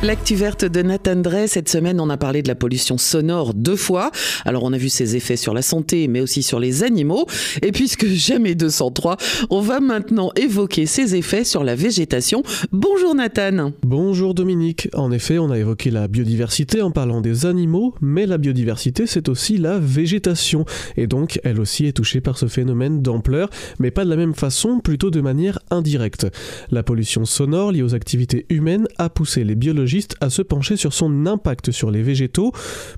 [0.00, 3.74] L'actu verte de Nathan Drey, cette semaine on a parlé de la pollution sonore deux
[3.74, 4.12] fois.
[4.44, 7.26] Alors on a vu ses effets sur la santé mais aussi sur les animaux.
[7.62, 9.16] Et puisque jamais 203,
[9.50, 12.44] on va maintenant évoquer ses effets sur la végétation.
[12.70, 13.72] Bonjour Nathan.
[13.82, 14.88] Bonjour Dominique.
[14.94, 19.28] En effet on a évoqué la biodiversité en parlant des animaux, mais la biodiversité c'est
[19.28, 20.64] aussi la végétation.
[20.96, 24.34] Et donc elle aussi est touchée par ce phénomène d'ampleur, mais pas de la même
[24.34, 26.28] façon, plutôt de manière indirecte.
[26.70, 29.87] La pollution sonore liée aux activités humaines a poussé les biologistes
[30.20, 32.52] à se pencher sur son impact sur les végétaux.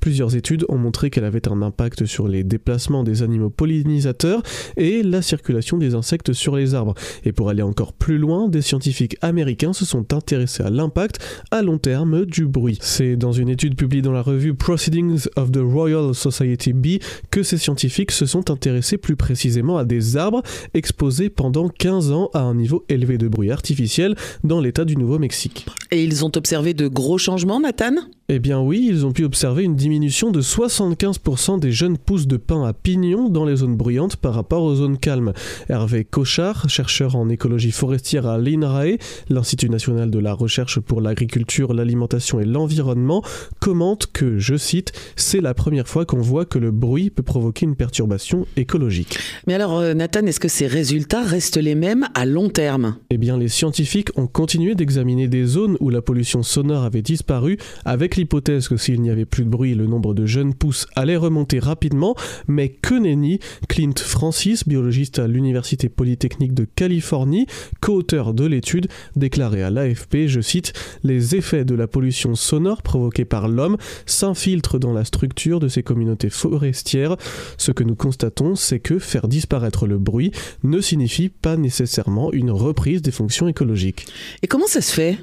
[0.00, 4.42] Plusieurs études ont montré qu'elle avait un impact sur les déplacements des animaux pollinisateurs
[4.76, 6.94] et la circulation des insectes sur les arbres.
[7.24, 11.18] Et pour aller encore plus loin, des scientifiques américains se sont intéressés à l'impact
[11.50, 12.78] à long terme du bruit.
[12.80, 17.42] C'est dans une étude publiée dans la revue Proceedings of the Royal Society B que
[17.42, 20.42] ces scientifiques se sont intéressés plus précisément à des arbres
[20.74, 24.14] exposés pendant 15 ans à un niveau élevé de bruit artificiel
[24.44, 25.66] dans l'état du Nouveau-Mexique.
[25.90, 27.94] Et ils ont observé de gros changements, Nathan
[28.28, 32.36] eh bien oui, ils ont pu observer une diminution de 75% des jeunes pousses de
[32.36, 35.32] pin à pignon dans les zones bruyantes par rapport aux zones calmes.
[35.68, 38.96] Hervé Cochard, chercheur en écologie forestière à l'INRAE,
[39.28, 43.22] l'Institut national de la recherche pour l'agriculture, l'alimentation et l'environnement,
[43.60, 47.64] commente que, je cite, c'est la première fois qu'on voit que le bruit peut provoquer
[47.66, 49.18] une perturbation écologique.
[49.46, 52.96] Mais alors euh, Nathan, est-ce que ces résultats restent les mêmes à long terme?
[53.10, 57.56] Eh bien les scientifiques ont continué d'examiner des zones où la pollution sonore avait disparu
[57.84, 61.16] avec l'hypothèse que s'il n'y avait plus de bruit, le nombre de jeunes pousses allait
[61.16, 62.14] remonter rapidement,
[62.48, 67.46] mais que nenni Clint Francis, biologiste à l'Université Polytechnique de Californie,
[67.80, 70.72] co-auteur de l'étude, déclarait à l'AFP, je cite,
[71.02, 73.76] Les effets de la pollution sonore provoquée par l'homme
[74.06, 77.16] s'infiltrent dans la structure de ces communautés forestières.
[77.58, 80.32] Ce que nous constatons, c'est que faire disparaître le bruit
[80.62, 84.06] ne signifie pas nécessairement une reprise des fonctions écologiques.
[84.42, 85.18] Et comment ça se fait?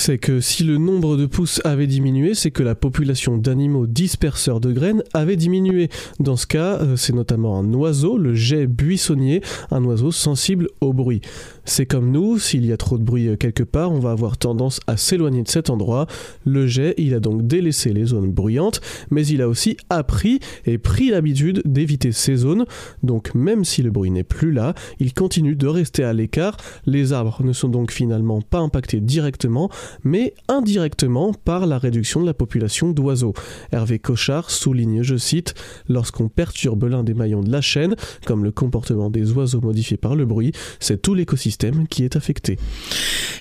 [0.00, 4.58] C'est que si le nombre de pousses avait diminué, c'est que la population d'animaux disperseurs
[4.58, 5.90] de graines avait diminué.
[6.18, 10.94] Dans ce cas, euh, c'est notamment un oiseau, le jet buissonnier, un oiseau sensible au
[10.94, 11.20] bruit.
[11.64, 14.80] C'est comme nous, s'il y a trop de bruit quelque part, on va avoir tendance
[14.86, 16.06] à s'éloigner de cet endroit.
[16.44, 20.78] Le jet, il a donc délaissé les zones bruyantes, mais il a aussi appris et
[20.78, 22.64] pris l'habitude d'éviter ces zones.
[23.02, 26.56] Donc même si le bruit n'est plus là, il continue de rester à l'écart.
[26.86, 29.70] Les arbres ne sont donc finalement pas impactés directement,
[30.02, 33.34] mais indirectement par la réduction de la population d'oiseaux.
[33.72, 35.54] Hervé Cochard souligne, je cite,
[35.88, 37.94] Lorsqu'on perturbe l'un des maillons de la chaîne,
[38.26, 42.58] comme le comportement des oiseaux modifié par le bruit, c'est tout l'écosystème qui est affecté.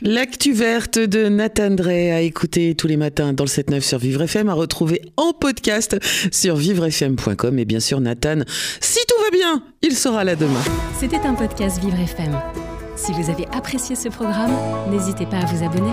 [0.02, 4.22] L'actu verte de Nathan Drey à écouter tous les matins dans le 7-9 sur Vivre
[4.22, 5.98] FM, à retrouver en podcast
[6.32, 7.60] sur vivrefm.com.
[7.60, 8.40] Et bien sûr, Nathan,
[8.80, 10.64] si tout va bien, il sera là demain.
[11.00, 12.36] C'était un podcast Vivre FM.
[12.96, 14.52] Si vous avez apprécié ce programme,
[14.92, 15.92] n'hésitez pas à vous abonner.